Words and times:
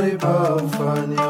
Bafanya 0.00 1.29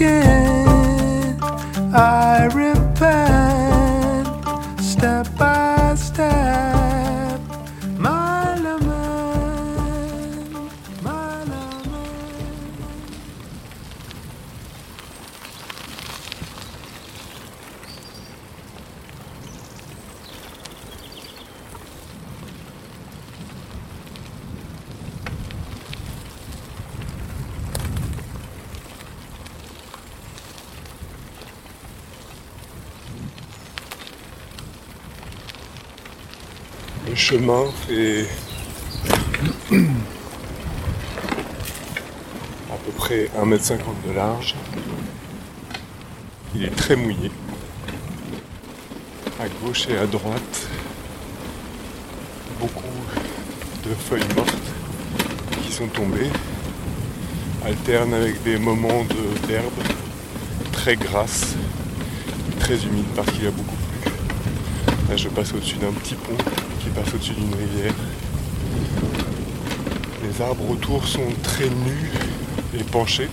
I 0.00 1.34
repent, 2.54 2.77
chemin 37.18 37.64
fait 37.86 38.26
à 42.70 42.76
peu 42.84 42.92
près 42.96 43.28
1m50 43.36 43.78
de 44.06 44.12
large. 44.14 44.54
Il 46.54 46.64
est 46.64 46.76
très 46.76 46.94
mouillé. 46.94 47.32
À 49.40 49.48
gauche 49.48 49.88
et 49.88 49.98
à 49.98 50.06
droite, 50.06 50.68
beaucoup 52.60 52.84
de 53.84 53.94
feuilles 53.94 54.34
mortes 54.36 54.54
qui 55.62 55.72
sont 55.72 55.88
tombées, 55.88 56.30
alternent 57.66 58.14
avec 58.14 58.40
des 58.44 58.58
moments 58.58 59.04
d'herbe 59.48 59.82
très 60.72 60.94
grasse, 60.94 61.56
très 62.60 62.76
humide 62.76 63.06
parce 63.16 63.28
qu'il 63.32 63.48
a 63.48 63.50
beaucoup 63.50 63.76
plu. 63.76 64.12
Là, 65.08 65.16
je 65.16 65.28
passe 65.28 65.52
au-dessus 65.52 65.76
d'un 65.76 65.92
petit 65.92 66.14
pont 66.14 66.36
qui 66.88 66.94
passe 66.94 67.14
au-dessus 67.14 67.32
d'une 67.32 67.54
rivière. 67.54 67.94
Les 70.22 70.42
arbres 70.42 70.70
autour 70.70 71.06
sont 71.06 71.26
très 71.42 71.68
nus 71.68 72.10
et 72.78 72.82
penchés. 72.84 73.28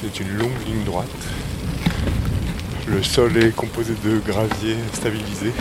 C'est 0.00 0.20
une 0.20 0.36
longue 0.36 0.66
ligne 0.66 0.84
droite. 0.84 1.08
Le 2.86 3.02
sol 3.02 3.36
est 3.38 3.54
composé 3.54 3.94
de 4.04 4.18
gravier 4.18 4.76
stabilisé. 4.92 5.52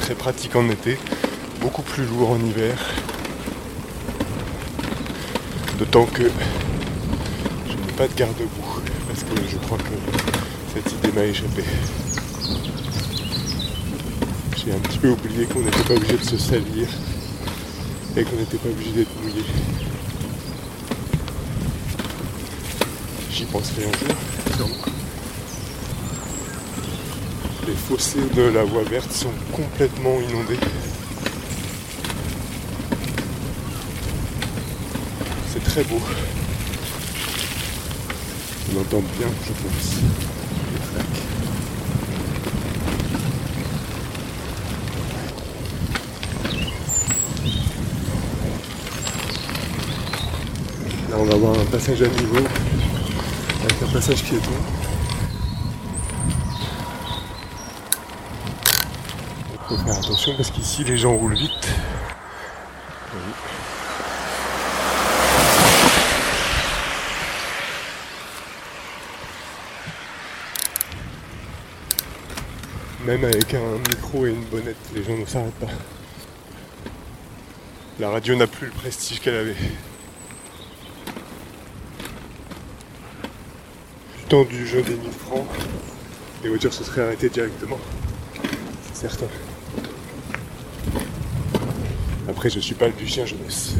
Très 0.00 0.14
pratique 0.14 0.56
en 0.56 0.68
été, 0.68 0.98
beaucoup 1.60 1.82
plus 1.82 2.04
lourd 2.04 2.32
en 2.32 2.40
hiver. 2.40 2.76
D'autant 5.78 6.06
que 6.06 6.24
je 6.24 7.72
n'ai 7.72 7.92
pas 7.96 8.08
de 8.08 8.14
garde-boue 8.14 8.82
parce 9.08 9.22
que 9.24 9.48
je 9.50 9.56
crois 9.56 9.78
que 9.78 10.41
cette 10.74 10.92
idée 10.92 11.12
m'a 11.12 11.24
échappé. 11.24 11.62
J'ai 14.56 14.72
un 14.72 14.78
petit 14.78 14.98
peu 14.98 15.10
oublié 15.10 15.46
qu'on 15.46 15.60
n'était 15.60 15.82
pas 15.82 15.94
obligé 15.94 16.16
de 16.16 16.24
se 16.24 16.38
salir 16.38 16.88
et 18.16 18.24
qu'on 18.24 18.36
n'était 18.36 18.56
pas 18.56 18.68
obligé 18.68 18.90
d'être 18.92 19.22
mouillé. 19.22 19.44
J'y 23.30 23.44
penserai 23.44 23.84
un 23.84 23.92
jour, 23.92 24.16
sûrement. 24.56 24.84
Les 27.66 27.74
fossés 27.74 28.28
de 28.34 28.42
la 28.42 28.64
voie 28.64 28.84
verte 28.84 29.12
sont 29.12 29.32
complètement 29.52 30.18
inondés. 30.20 30.58
C'est 35.52 35.64
très 35.64 35.84
beau. 35.84 36.00
On 38.74 38.80
entend 38.80 39.02
bien, 39.18 39.28
je 39.46 39.52
pense. 39.52 39.96
les 40.72 40.78
flaques. 40.78 41.06
Là, 51.10 51.11
on 51.22 51.24
va 51.24 51.34
avoir 51.34 51.56
un 51.56 51.64
passage 51.66 52.02
à 52.02 52.08
niveau 52.08 52.36
avec 52.36 53.80
un 53.80 53.92
passage 53.92 54.24
piéton. 54.24 54.50
Il 59.52 59.58
faut 59.68 59.76
faire 59.84 59.98
attention 59.98 60.34
parce 60.36 60.50
qu'ici 60.50 60.82
les 60.82 60.98
gens 60.98 61.14
roulent 61.14 61.36
vite. 61.36 61.68
Même 73.04 73.24
avec 73.24 73.54
un 73.54 73.78
micro 73.90 74.26
et 74.26 74.30
une 74.30 74.44
bonnette, 74.44 74.76
les 74.92 75.04
gens 75.04 75.16
ne 75.16 75.24
s'arrêtent 75.24 75.54
pas. 75.54 75.66
La 78.00 78.10
radio 78.10 78.34
n'a 78.34 78.48
plus 78.48 78.66
le 78.66 78.72
prestige 78.72 79.20
qu'elle 79.20 79.36
avait. 79.36 79.56
Du 84.18 84.21
du 84.40 84.66
jeu 84.66 84.80
des 84.80 84.94
1000 84.94 85.10
francs, 85.10 85.46
les 86.42 86.48
voitures 86.48 86.72
se 86.72 86.82
seraient 86.84 87.02
arrêtées 87.02 87.28
directement. 87.28 87.78
C'est 88.94 89.08
certain. 89.08 89.26
Après, 92.26 92.48
je 92.48 92.58
suis 92.58 92.74
pas 92.74 92.88
le 92.88 92.94
Lucien 92.98 93.26
Jeunesse. 93.26 93.74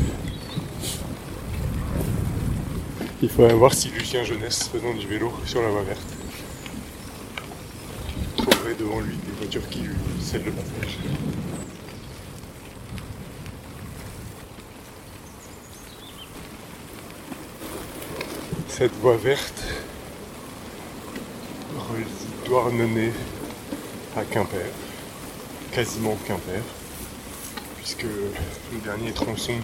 Il 3.22 3.30
faudrait 3.30 3.54
voir 3.54 3.72
si 3.72 3.88
Lucien 3.88 4.24
Jeunesse 4.24 4.68
faisant 4.70 4.92
du 4.92 5.06
vélo 5.06 5.32
sur 5.46 5.62
la 5.62 5.68
voie 5.68 5.84
verte 5.84 6.02
trouverait 8.36 8.74
devant 8.74 9.00
lui 9.00 9.16
des 9.16 9.32
voitures 9.38 9.66
qui 9.70 9.80
lui 9.80 9.96
cèdent 10.20 10.44
le 10.44 10.52
passage. 10.52 10.98
Cette 18.68 18.92
voie 19.00 19.16
verte 19.16 19.62
relie 21.92 22.04
Douarnenez 22.46 23.12
à 24.16 24.24
Quimper, 24.24 24.66
quasiment 25.72 26.16
Quimper, 26.26 26.60
puisque 27.76 28.02
le 28.02 28.78
dernier 28.84 29.12
tronçon 29.12 29.54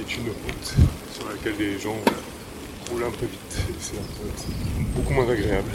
est 0.00 0.16
une 0.16 0.28
route 0.28 0.74
sur 1.12 1.28
laquelle 1.28 1.56
les 1.58 1.78
gens 1.78 1.96
roulent 2.90 3.04
un 3.04 3.10
peu 3.10 3.26
vite 3.26 3.58
c'est 3.80 3.94
beaucoup 4.94 5.12
moins 5.12 5.28
agréable. 5.28 5.70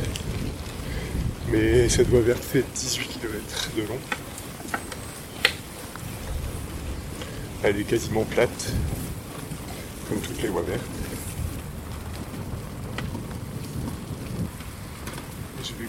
Mais 1.52 1.90
cette 1.90 2.08
voie 2.10 2.22
verte 2.22 2.44
fait 2.44 2.64
18 2.76 3.08
km 3.08 3.70
de 3.76 3.82
long. 3.82 4.00
Elle 7.64 7.80
est 7.80 7.84
quasiment 7.84 8.24
plate, 8.24 8.72
comme 10.08 10.20
toutes 10.20 10.42
les 10.42 10.50
voies 10.50 10.62
vertes. 10.62 10.99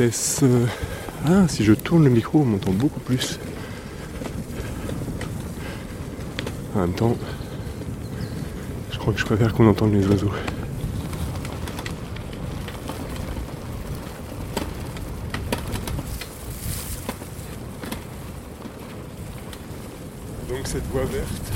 Ah, 0.00 1.48
si 1.48 1.64
je 1.64 1.72
tourne 1.72 2.04
le 2.04 2.10
micro, 2.10 2.42
on 2.42 2.44
m'entend 2.44 2.70
beaucoup 2.70 3.00
plus. 3.00 3.40
En 6.76 6.80
même 6.82 6.92
temps, 6.92 7.16
je 8.92 8.98
crois 8.98 9.12
que 9.12 9.18
je 9.18 9.24
préfère 9.24 9.52
qu'on 9.52 9.66
entende 9.66 9.92
les 9.94 10.06
oiseaux. 10.06 10.30
Donc 20.48 20.60
cette 20.64 20.86
voie 20.92 21.06
verte. 21.06 21.52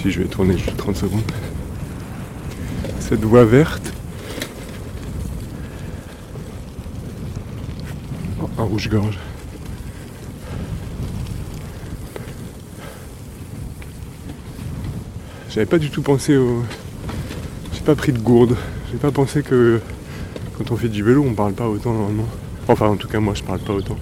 Si 0.00 0.12
je 0.12 0.22
vais 0.22 0.28
tourner 0.28 0.56
juste 0.56 0.76
30 0.76 0.96
secondes. 0.96 1.32
Cette 3.00 3.24
voie 3.24 3.44
verte. 3.44 3.97
Rouge-gorge. 8.64 9.18
J'avais 15.50 15.66
pas 15.66 15.78
du 15.78 15.90
tout 15.90 16.02
pensé 16.02 16.36
au. 16.36 16.62
J'ai 17.72 17.80
pas 17.80 17.94
pris 17.94 18.12
de 18.12 18.18
gourde. 18.18 18.56
J'ai 18.90 18.98
pas 18.98 19.10
pensé 19.10 19.42
que 19.42 19.80
quand 20.56 20.70
on 20.70 20.76
fait 20.76 20.88
du 20.88 21.02
vélo 21.02 21.24
on 21.26 21.34
parle 21.34 21.54
pas 21.54 21.68
autant 21.68 21.92
normalement. 21.92 22.28
Enfin 22.68 22.86
en 22.86 22.96
tout 22.96 23.08
cas 23.08 23.20
moi 23.20 23.34
je 23.34 23.42
parle 23.42 23.60
pas 23.60 23.72
autant. 23.72 23.96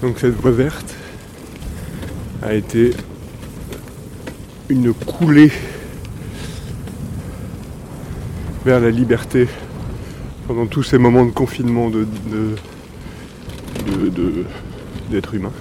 Donc 0.00 0.18
cette 0.20 0.34
voie 0.34 0.52
verte 0.52 0.94
a 2.42 2.54
été 2.54 2.94
une 4.68 4.94
coulée 4.94 5.50
vers 8.64 8.80
la 8.80 8.90
liberté 8.90 9.46
pendant 10.46 10.66
tous 10.66 10.82
ces 10.82 10.98
moments 10.98 11.24
de 11.24 11.30
confinement 11.30 11.90
de, 11.90 12.06
de- 12.30 12.54
d'être 15.10 15.34
humain. 15.34 15.52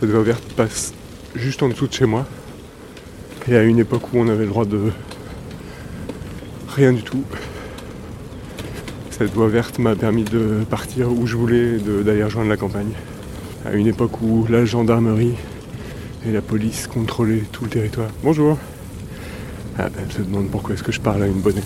Cette 0.00 0.10
voie 0.10 0.22
verte 0.22 0.44
passe 0.54 0.92
juste 1.34 1.62
en 1.62 1.68
dessous 1.68 1.86
de 1.86 1.92
chez 1.92 2.06
moi 2.06 2.26
et 3.48 3.56
à 3.56 3.62
une 3.62 3.78
époque 3.78 4.12
où 4.12 4.18
on 4.18 4.28
avait 4.28 4.44
le 4.44 4.50
droit 4.50 4.64
de 4.64 4.80
rien 6.68 6.92
du 6.92 7.02
tout. 7.02 7.22
Cette 9.10 9.32
voie 9.32 9.48
verte 9.48 9.78
m'a 9.78 9.94
permis 9.96 10.24
de 10.24 10.60
partir 10.68 11.10
où 11.10 11.26
je 11.26 11.36
voulais 11.36 11.78
de- 11.78 12.02
d'aller 12.02 12.22
rejoindre 12.24 12.50
la 12.50 12.56
campagne. 12.56 12.92
À 13.64 13.72
une 13.72 13.86
époque 13.86 14.20
où 14.22 14.46
la 14.48 14.64
gendarmerie 14.64 15.34
et 16.26 16.32
la 16.32 16.42
police 16.42 16.86
contrôlaient 16.86 17.42
tout 17.50 17.64
le 17.64 17.70
territoire. 17.70 18.08
Bonjour 18.22 18.58
ah, 19.78 19.88
Elle 19.98 20.12
se 20.12 20.22
demande 20.22 20.50
pourquoi 20.50 20.74
est-ce 20.74 20.82
que 20.82 20.92
je 20.92 21.00
parle 21.00 21.22
à 21.22 21.26
une 21.26 21.40
bonnette. 21.40 21.64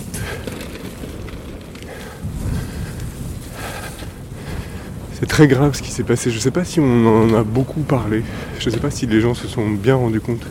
C'est 5.20 5.26
très 5.26 5.48
grave 5.48 5.74
ce 5.74 5.82
qui 5.82 5.90
s'est 5.90 6.02
passé. 6.02 6.30
Je 6.30 6.36
ne 6.36 6.40
sais 6.40 6.50
pas 6.50 6.64
si 6.64 6.80
on 6.80 7.06
en 7.06 7.34
a 7.34 7.42
beaucoup 7.42 7.80
parlé. 7.80 8.22
Je 8.58 8.68
ne 8.68 8.74
sais 8.74 8.80
pas 8.80 8.90
si 8.90 9.06
les 9.06 9.20
gens 9.20 9.34
se 9.34 9.48
sont 9.48 9.68
bien 9.68 9.96
rendus 9.96 10.20
compte 10.20 10.46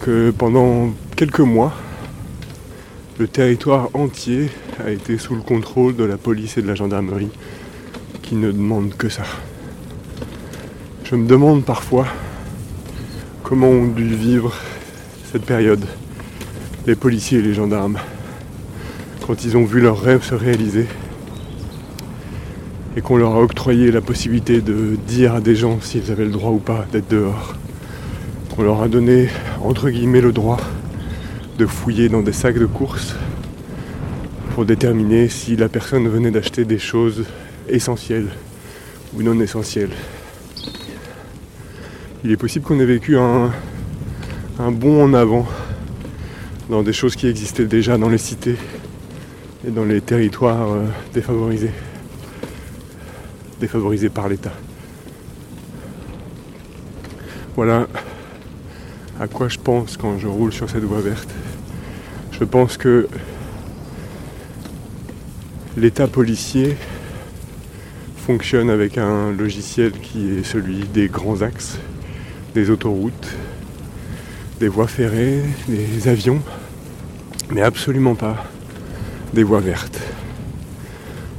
que 0.00 0.30
pendant 0.30 0.90
quelques 1.16 1.40
mois, 1.40 1.74
le 3.18 3.28
territoire 3.28 3.90
entier 3.92 4.48
a 4.82 4.90
été 4.90 5.18
sous 5.18 5.34
le 5.34 5.42
contrôle 5.42 5.94
de 5.96 6.04
la 6.04 6.16
police 6.16 6.56
et 6.56 6.62
de 6.62 6.68
la 6.68 6.74
gendarmerie 6.74 7.28
qui 8.22 8.34
ne 8.34 8.50
demandent 8.52 8.94
que 8.94 9.08
ça. 9.08 9.24
Je 11.04 11.16
me 11.16 11.26
demande 11.26 11.64
parfois 11.64 12.06
comment 13.42 13.68
ont 13.68 13.88
dû 13.88 14.14
vivre 14.14 14.54
cette 15.32 15.44
période 15.44 15.84
les 16.86 16.94
policiers 16.94 17.38
et 17.38 17.42
les 17.42 17.54
gendarmes 17.54 17.98
quand 19.26 19.44
ils 19.44 19.56
ont 19.56 19.64
vu 19.64 19.80
leurs 19.80 20.00
rêves 20.00 20.24
se 20.24 20.34
réaliser 20.34 20.86
et 22.96 23.00
qu'on 23.00 23.16
leur 23.16 23.34
a 23.34 23.40
octroyé 23.40 23.92
la 23.92 24.00
possibilité 24.00 24.60
de 24.60 24.96
dire 25.06 25.34
à 25.34 25.40
des 25.40 25.54
gens 25.54 25.80
s'ils 25.80 26.10
avaient 26.10 26.24
le 26.24 26.30
droit 26.30 26.50
ou 26.50 26.58
pas 26.58 26.86
d'être 26.90 27.08
dehors. 27.08 27.54
Qu'on 28.54 28.62
leur 28.62 28.82
a 28.82 28.88
donné, 28.88 29.28
entre 29.62 29.90
guillemets, 29.90 30.20
le 30.20 30.32
droit 30.32 30.58
de 31.58 31.66
fouiller 31.66 32.08
dans 32.08 32.22
des 32.22 32.32
sacs 32.32 32.58
de 32.58 32.66
course 32.66 33.14
pour 34.54 34.64
déterminer 34.64 35.28
si 35.28 35.54
la 35.54 35.68
personne 35.68 36.08
venait 36.08 36.32
d'acheter 36.32 36.64
des 36.64 36.78
choses 36.78 37.24
essentielles 37.68 38.30
ou 39.14 39.22
non 39.22 39.38
essentielles. 39.40 39.92
Il 42.24 42.32
est 42.32 42.36
possible 42.36 42.64
qu'on 42.64 42.80
ait 42.80 42.84
vécu 42.84 43.16
un, 43.16 43.52
un 44.58 44.72
bond 44.72 45.04
en 45.04 45.14
avant 45.14 45.46
dans 46.70 46.84
des 46.84 46.92
choses 46.92 47.16
qui 47.16 47.26
existaient 47.26 47.64
déjà 47.64 47.98
dans 47.98 48.08
les 48.08 48.16
cités 48.18 48.54
et 49.66 49.70
dans 49.72 49.84
les 49.84 50.00
territoires 50.00 50.70
euh, 50.70 50.86
défavorisés 51.12 51.72
défavorisés 53.60 54.08
par 54.08 54.28
l'État. 54.28 54.52
Voilà 57.56 57.88
à 59.18 59.26
quoi 59.26 59.48
je 59.48 59.58
pense 59.58 59.98
quand 59.98 60.18
je 60.18 60.28
roule 60.28 60.52
sur 60.52 60.70
cette 60.70 60.84
voie 60.84 61.00
verte. 61.00 61.28
Je 62.32 62.44
pense 62.44 62.78
que 62.78 63.06
l'État 65.76 66.06
policier 66.06 66.76
fonctionne 68.16 68.70
avec 68.70 68.96
un 68.96 69.32
logiciel 69.32 69.92
qui 69.92 70.38
est 70.38 70.44
celui 70.44 70.84
des 70.84 71.08
grands 71.08 71.42
axes, 71.42 71.78
des 72.54 72.70
autoroutes, 72.70 73.28
des 74.60 74.68
voies 74.68 74.86
ferrées, 74.86 75.42
des 75.68 76.08
avions, 76.08 76.40
mais 77.50 77.62
absolument 77.62 78.14
pas 78.14 78.44
des 79.34 79.42
voies 79.42 79.60
vertes. 79.60 80.00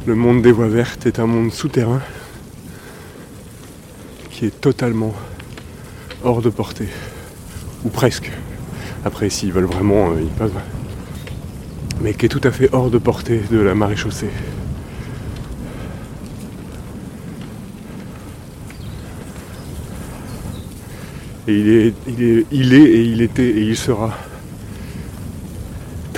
Le 0.05 0.15
monde 0.15 0.41
des 0.41 0.51
voies 0.51 0.67
vertes 0.67 1.05
est 1.05 1.19
un 1.19 1.27
monde 1.27 1.51
souterrain 1.51 2.01
qui 4.29 4.45
est 4.45 4.61
totalement 4.61 5.13
hors 6.23 6.41
de 6.41 6.49
portée. 6.49 6.89
Ou 7.85 7.89
presque. 7.89 8.31
Après, 9.05 9.29
s'ils 9.29 9.51
veulent 9.51 9.65
vraiment, 9.65 10.11
euh, 10.11 10.21
ils 10.21 10.27
peuvent. 10.27 10.59
Mais 12.01 12.13
qui 12.13 12.25
est 12.25 12.29
tout 12.29 12.41
à 12.43 12.51
fait 12.51 12.69
hors 12.71 12.89
de 12.89 12.97
portée 12.97 13.41
de 13.51 13.59
la 13.59 13.75
marée 13.75 13.95
chaussée. 13.95 14.29
Et 21.47 21.53
il 21.53 21.69
est, 21.69 21.93
il 22.07 22.23
est, 22.23 22.45
il 22.51 22.73
est 22.73 22.83
et 22.83 23.03
il 23.03 23.21
était 23.21 23.49
et 23.49 23.61
il 23.61 23.77
sera 23.77 24.15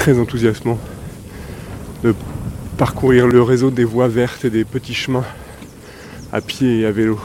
très 0.03 0.19
enthousiasmant 0.19 0.77
de 2.03 2.13
parcourir 2.77 3.25
le 3.25 3.41
réseau 3.41 3.71
des 3.71 3.85
voies 3.85 4.09
vertes 4.09 4.43
et 4.43 4.49
des 4.49 4.65
petits 4.65 4.93
chemins 4.93 5.23
à 6.33 6.41
pied 6.41 6.81
et 6.81 6.85
à 6.85 6.91
vélo. 6.91 7.17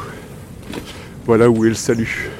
Voilà 1.26 1.50
où 1.50 1.64
est 1.64 1.70
le 1.70 1.74
salut. 1.74 2.30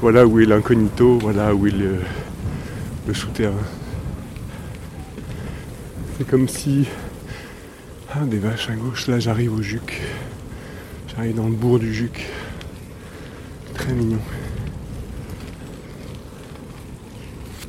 Voilà 0.00 0.26
où 0.26 0.40
est 0.40 0.46
l'incognito, 0.46 1.18
voilà 1.18 1.54
où 1.54 1.66
est 1.66 1.74
le, 3.06 3.12
souterrain. 3.12 3.52
C'est 6.16 6.26
comme 6.26 6.48
si... 6.48 6.88
Des 8.22 8.38
vaches 8.38 8.70
à 8.70 8.74
gauche, 8.76 9.08
là 9.08 9.18
j'arrive 9.18 9.52
au 9.52 9.60
Juc. 9.60 10.00
J'arrive 11.14 11.34
dans 11.34 11.48
le 11.48 11.54
bourg 11.54 11.78
du 11.78 11.92
Juc. 11.92 12.30
Très 13.74 13.92
mignon. 13.92 14.20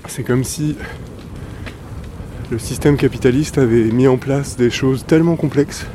C'est 0.08 0.24
comme 0.24 0.44
si 0.44 0.76
le 2.50 2.58
système 2.58 2.98
capitaliste 2.98 3.58
avait 3.58 3.84
mis 3.84 4.08
en 4.08 4.18
place 4.18 4.56
des 4.58 4.72
choses 4.72 5.06
tellement 5.06 5.36
complexes, 5.36 5.86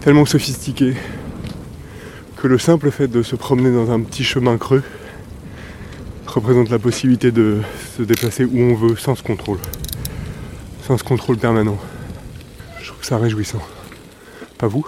tellement 0.00 0.26
sophistiquées, 0.26 0.94
que 2.36 2.46
le 2.46 2.58
simple 2.58 2.90
fait 2.90 3.08
de 3.08 3.22
se 3.22 3.34
promener 3.34 3.72
dans 3.72 3.90
un 3.90 4.00
petit 4.00 4.22
chemin 4.22 4.58
creux 4.58 4.82
représente 6.26 6.70
la 6.70 6.78
possibilité 6.78 7.30
de 7.32 7.60
se 7.96 8.02
déplacer 8.02 8.44
où 8.44 8.58
on 8.58 8.74
veut 8.74 8.96
sans 8.96 9.14
ce 9.14 9.22
contrôle. 9.22 9.58
Sans 10.86 10.96
ce 10.98 11.04
contrôle 11.04 11.36
permanent. 11.36 11.78
Je 12.80 12.88
trouve 12.88 13.04
ça 13.04 13.18
réjouissant. 13.18 13.62
Pas 14.58 14.66
vous? 14.66 14.86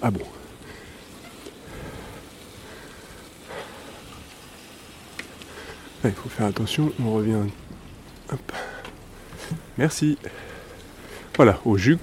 Ah 0.00 0.10
bon? 0.10 0.22
Il 6.04 6.12
faut 6.12 6.28
faire 6.28 6.46
attention, 6.46 6.92
on 7.04 7.14
revient. 7.14 7.34
Merci. 9.78 10.18
Voilà, 11.36 11.60
au 11.64 11.76
juc, 11.76 12.00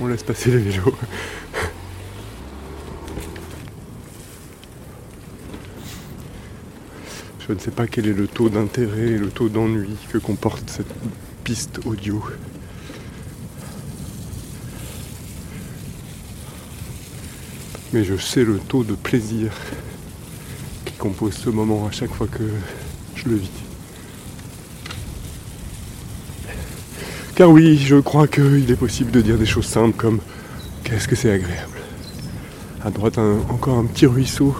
on 0.00 0.06
laisse 0.06 0.22
passer 0.22 0.50
les 0.50 0.58
vélos. 0.58 0.96
Je 7.46 7.52
ne 7.52 7.58
sais 7.60 7.70
pas 7.70 7.86
quel 7.86 8.08
est 8.08 8.12
le 8.12 8.26
taux 8.26 8.48
d'intérêt 8.48 9.10
et 9.10 9.18
le 9.18 9.30
taux 9.30 9.48
d'ennui 9.48 9.96
que 10.10 10.18
comporte 10.18 10.68
cette 10.68 10.92
piste 11.44 11.78
audio. 11.86 12.20
Mais 17.92 18.02
je 18.02 18.16
sais 18.16 18.42
le 18.42 18.58
taux 18.58 18.82
de 18.82 18.94
plaisir 18.94 19.52
qui 20.84 20.94
compose 20.94 21.34
ce 21.34 21.50
moment 21.50 21.86
à 21.86 21.92
chaque 21.92 22.12
fois 22.12 22.26
que 22.26 22.42
je 23.14 23.28
le 23.28 23.36
vis. 23.36 23.65
Car 27.36 27.50
oui, 27.50 27.76
je 27.76 27.96
crois 27.96 28.26
qu'il 28.26 28.70
est 28.70 28.76
possible 28.76 29.10
de 29.10 29.20
dire 29.20 29.36
des 29.36 29.44
choses 29.44 29.66
simples 29.66 29.94
comme 29.94 30.20
qu'est-ce 30.84 31.06
que 31.06 31.14
c'est 31.14 31.30
agréable? 31.30 31.78
À 32.82 32.90
droite, 32.90 33.18
encore 33.18 33.76
un 33.76 33.84
petit 33.84 34.06
ruisseau. 34.06 34.56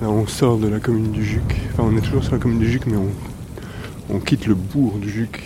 Là, 0.00 0.08
on 0.08 0.26
sort 0.26 0.56
de 0.56 0.66
la 0.66 0.80
commune 0.80 1.12
du 1.12 1.22
Juc. 1.22 1.42
Enfin, 1.74 1.82
on 1.84 1.94
est 1.98 2.00
toujours 2.00 2.24
sur 2.24 2.32
la 2.32 2.38
commune 2.38 2.58
du 2.58 2.70
Juc, 2.70 2.86
mais 2.86 2.96
on, 2.96 3.10
on 4.08 4.18
quitte 4.18 4.46
le 4.46 4.54
bourg 4.54 4.96
du 4.96 5.10
Juc. 5.10 5.42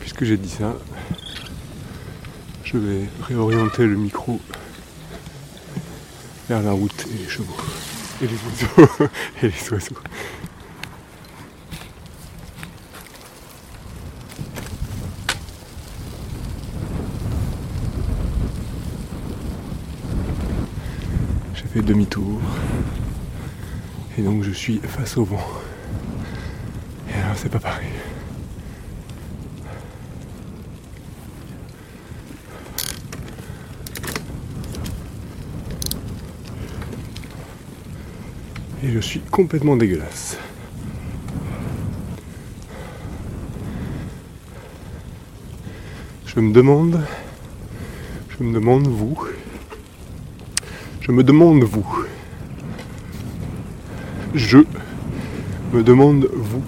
Puisque 0.00 0.24
j'ai 0.24 0.36
dit 0.36 0.48
ça, 0.50 0.76
je 2.64 2.76
vais 2.76 3.04
réorienter 3.22 3.86
le 3.86 3.94
micro 3.94 4.40
vers 6.48 6.62
la 6.62 6.72
route 6.72 7.06
et 7.12 7.18
les 7.18 7.28
chevaux. 7.28 7.56
Et 8.22 8.26
les 8.26 8.34
oiseaux. 8.34 9.08
et 9.42 9.48
les 9.48 9.72
oiseaux. 9.72 9.96
J'ai 21.54 21.64
fait 21.64 21.82
demi-tour. 21.82 22.40
Et 24.18 24.22
donc 24.22 24.42
je 24.44 24.52
suis 24.52 24.78
face 24.78 25.16
au 25.16 25.24
vent. 25.24 25.46
Et 27.10 27.20
alors 27.20 27.36
c'est 27.36 27.50
pas 27.50 27.58
pareil. 27.58 27.88
Et 38.82 38.90
je 38.90 39.00
suis 39.00 39.20
complètement 39.20 39.76
dégueulasse. 39.76 40.38
Je 46.26 46.40
me 46.40 46.52
demande, 46.52 47.00
je 48.28 48.44
me 48.44 48.52
demande 48.52 48.86
vous, 48.86 49.18
je 51.00 51.10
me 51.10 51.24
demande 51.24 51.64
vous, 51.64 52.04
je 54.34 54.58
me 55.72 55.82
demande 55.82 56.28
vous, 56.30 56.62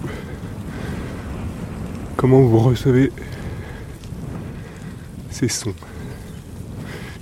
comment 2.17 2.41
vous 2.41 2.57
recevez 2.57 3.11
ces 5.29 5.49
sons? 5.49 5.75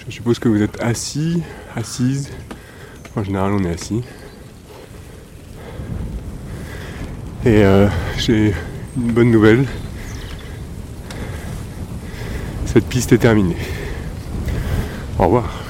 Je 0.08 0.13
suppose 0.13 0.39
que 0.39 0.48
vous 0.48 0.62
êtes 0.62 0.82
assis, 0.82 1.44
assise, 1.75 2.29
en 3.17 3.25
général 3.25 3.51
on 3.51 3.63
est 3.65 3.74
assis. 3.74 4.03
Et 7.48 7.63
euh, 7.63 7.88
j'ai 8.18 8.54
une 8.98 9.13
bonne 9.13 9.32
nouvelle. 9.32 9.63
Cette 12.66 12.84
piste 12.88 13.13
est 13.13 13.20
terminée. 13.20 13.56
Au 15.18 15.27
revoir. 15.27 15.67